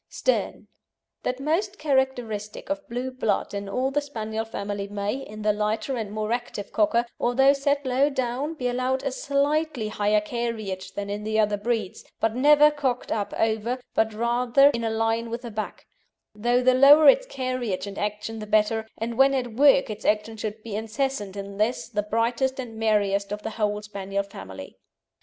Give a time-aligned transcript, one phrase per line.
[0.09, 0.67] STERN
[1.21, 5.95] That most characteristic of blue blood in all the Spaniel family may, in the lighter
[5.95, 11.11] and more active Cocker, although set low down, be allowed a slightly higher carriage than
[11.11, 15.43] in the other breeds, but never cocked up over, but rather in a line with
[15.43, 15.85] the back,
[16.33, 20.35] though the lower its carriage and action the better, and when at work its action
[20.35, 24.79] should be incessant in this, the brightest and merriest of the whole Spaniel family.